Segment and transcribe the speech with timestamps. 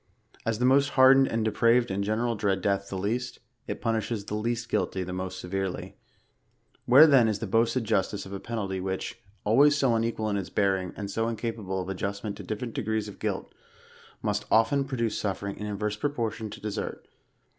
[0.47, 4.33] As the most hardened and depraved, in general, dread death the least, it punishes the
[4.33, 5.93] least guilty, the most severely^
[6.87, 10.49] Where then is the boasted justice of a penalty which, always so unequal in its
[10.49, 13.53] bearing, and so incapable of adjustment to different degrees of guilt,
[14.23, 17.07] must often produce suiering in inverse proportion to desert